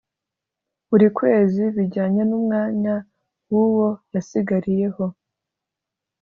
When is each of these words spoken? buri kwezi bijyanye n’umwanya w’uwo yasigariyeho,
buri 0.89 1.07
kwezi 1.17 1.63
bijyanye 1.75 2.21
n’umwanya 2.29 2.95
w’uwo 3.53 3.87
yasigariyeho, 4.13 5.05